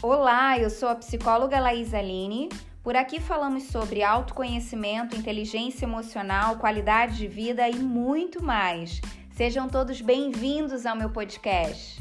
[0.00, 2.48] Olá, eu sou a psicóloga Laís Aline.
[2.84, 9.00] Por aqui falamos sobre autoconhecimento, inteligência emocional, qualidade de vida e muito mais.
[9.32, 12.00] Sejam todos bem-vindos ao meu podcast.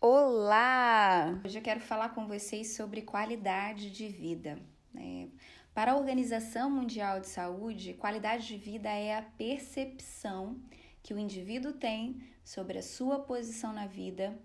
[0.00, 1.38] Olá!
[1.44, 4.58] Hoje eu quero falar com vocês sobre qualidade de vida.
[4.94, 5.28] Né?
[5.74, 10.58] Para a Organização Mundial de Saúde, qualidade de vida é a percepção
[11.02, 14.38] que o indivíduo tem sobre a sua posição na vida,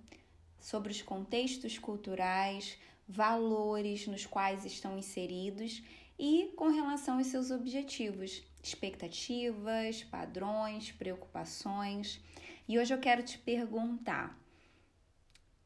[0.59, 5.83] sobre os contextos culturais, valores nos quais estão inseridos
[6.19, 12.19] e com relação aos seus objetivos, expectativas, padrões, preocupações.
[12.67, 14.37] E hoje eu quero te perguntar: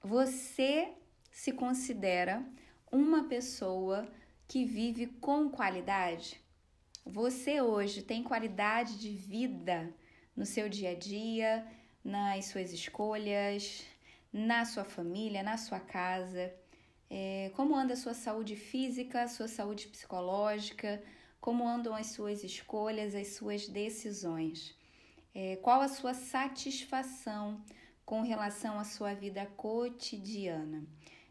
[0.03, 0.93] você
[1.31, 2.45] se considera
[2.91, 4.07] uma pessoa
[4.47, 6.39] que vive com qualidade?
[7.05, 9.91] Você hoje tem qualidade de vida
[10.35, 11.65] no seu dia a dia,
[12.03, 13.85] nas suas escolhas,
[14.31, 16.53] na sua família, na sua casa?
[17.09, 21.01] É, como anda a sua saúde física, a sua saúde psicológica?
[21.39, 24.75] Como andam as suas escolhas, as suas decisões?
[25.33, 27.63] É, qual a sua satisfação?
[28.11, 30.83] com relação à sua vida cotidiana.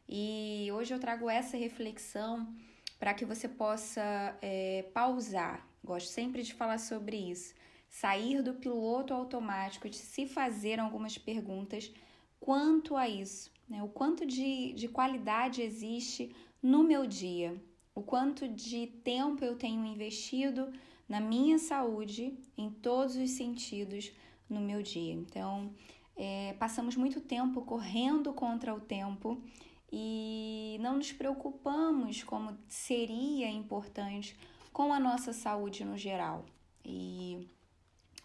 [0.08, 2.54] E hoje eu trago essa reflexão
[2.98, 5.68] para que você possa é, pausar.
[5.84, 7.54] Gosto sempre de falar sobre isso.
[7.90, 11.92] Sair do piloto automático, de se fazer algumas perguntas
[12.38, 13.82] quanto a isso, né?
[13.82, 17.62] O quanto de, de qualidade existe no meu dia,
[17.94, 20.72] o quanto de tempo eu tenho investido
[21.08, 24.12] na minha saúde em todos os sentidos
[24.48, 25.12] no meu dia.
[25.12, 25.74] Então,
[26.16, 29.42] é, passamos muito tempo correndo contra o tempo
[29.92, 34.36] e não nos preocupamos como seria importante
[34.72, 36.46] com a nossa saúde no geral.
[36.84, 37.48] E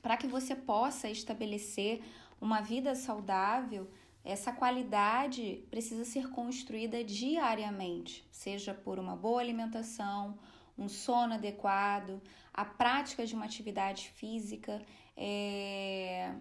[0.06, 2.00] para que você possa estabelecer
[2.40, 3.90] uma vida saudável,
[4.24, 10.38] essa qualidade precisa ser construída diariamente, seja por uma boa alimentação,
[10.78, 12.22] um sono adequado,
[12.54, 14.80] a prática de uma atividade física,
[15.18, 16.36] é,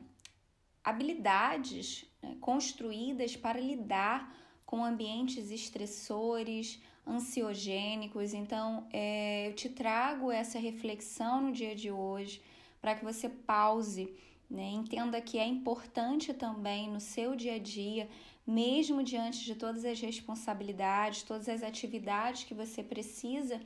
[0.85, 4.31] habilidades né, construídas para lidar
[4.67, 8.35] com ambientes estressores, ansiogênicos.
[8.35, 12.43] Então, é, eu te trago essa reflexão no dia de hoje
[12.85, 14.15] para que você pause,
[14.51, 18.11] né, entenda que é importante também no seu dia a dia,
[18.47, 23.59] mesmo diante de todas as responsabilidades, todas as atividades que você precisa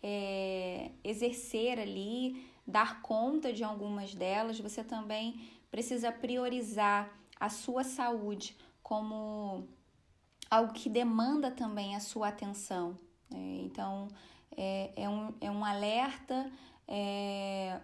[0.00, 8.56] é, exercer ali, dar conta de algumas delas, você também precisa priorizar a sua saúde
[8.80, 9.66] como
[10.48, 12.96] algo que demanda também a sua atenção.
[13.28, 13.62] Né?
[13.64, 14.06] Então,
[14.56, 16.48] é, é, um, é um alerta,
[16.86, 17.80] é,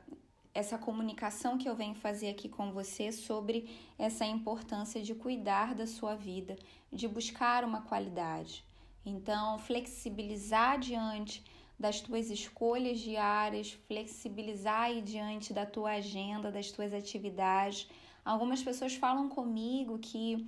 [0.59, 5.87] essa comunicação que eu venho fazer aqui com você sobre essa importância de cuidar da
[5.87, 6.57] sua vida,
[6.93, 8.65] de buscar uma qualidade.
[9.07, 11.45] Então, flexibilizar diante
[11.79, 17.89] das tuas escolhas diárias, flexibilizar aí diante da tua agenda, das tuas atividades.
[18.25, 20.45] Algumas pessoas falam comigo que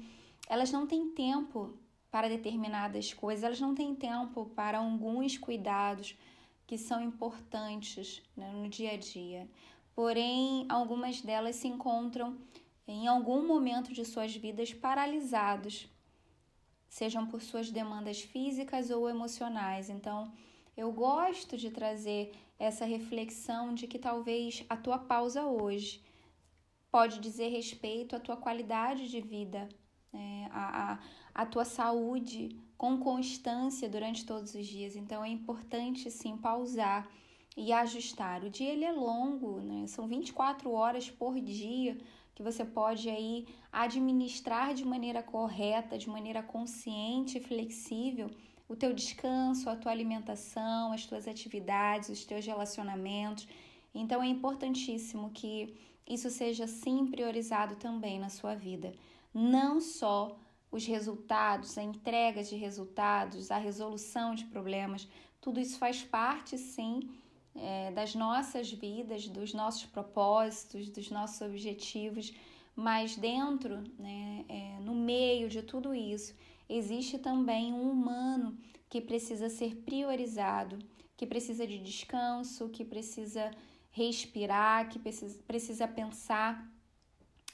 [0.49, 1.79] elas não têm tempo
[2.11, 6.17] para determinadas coisas, elas não têm tempo para alguns cuidados
[6.67, 9.49] que são importantes né, no dia a dia.
[10.01, 12.39] Porém, algumas delas se encontram
[12.89, 15.87] em algum momento de suas vidas paralisados,
[16.89, 19.91] sejam por suas demandas físicas ou emocionais.
[19.91, 20.33] Então,
[20.75, 26.03] eu gosto de trazer essa reflexão de que talvez a tua pausa hoje
[26.91, 29.69] pode dizer respeito à tua qualidade de vida,
[30.11, 30.49] né?
[31.35, 34.97] à, tua saúde com constância durante todos os dias.
[34.97, 37.07] Então é importante sim pausar
[37.57, 38.45] e ajustar.
[38.45, 39.87] O dia ele é longo, né?
[39.87, 41.99] São 24 horas por dia
[42.35, 48.31] que você pode aí administrar de maneira correta, de maneira consciente e flexível
[48.71, 53.49] o teu descanso, a tua alimentação, as tuas atividades, os teus relacionamentos.
[53.93, 55.75] Então é importantíssimo que
[56.09, 58.93] isso seja sim priorizado também na sua vida.
[59.35, 60.39] Não só
[60.71, 65.09] os resultados, a entrega de resultados, a resolução de problemas,
[65.41, 67.01] tudo isso faz parte sim
[67.61, 72.33] é, das nossas vidas, dos nossos propósitos, dos nossos objetivos,
[72.75, 76.35] mas dentro, né, é, no meio de tudo isso,
[76.69, 78.57] existe também um humano
[78.89, 80.79] que precisa ser priorizado,
[81.17, 83.51] que precisa de descanso, que precisa
[83.91, 86.67] respirar, que precisa, precisa pensar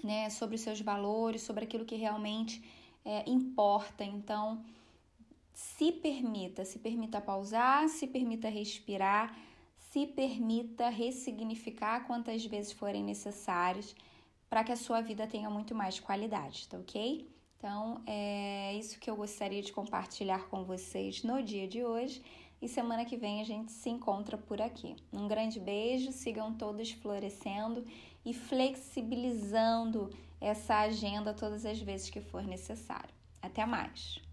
[0.04, 2.62] né, sobre os seus valores, sobre aquilo que realmente
[3.04, 4.04] é, importa.
[4.04, 4.64] Então,
[5.52, 9.36] se permita, se permita pausar, se permita respirar,
[9.96, 13.96] se permita ressignificar quantas vezes forem necessárias
[14.46, 17.26] para que a sua vida tenha muito mais qualidade, tá ok?
[17.56, 22.22] Então, é isso que eu gostaria de compartilhar com vocês no dia de hoje.
[22.60, 24.94] E semana que vem a gente se encontra por aqui.
[25.10, 27.82] Um grande beijo, sigam todos florescendo
[28.22, 33.14] e flexibilizando essa agenda todas as vezes que for necessário.
[33.40, 34.25] Até mais!